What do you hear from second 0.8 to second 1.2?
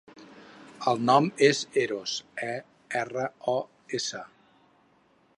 El